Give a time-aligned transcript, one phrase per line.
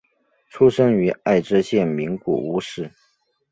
[0.49, 2.89] 出生于爱知县名古屋市。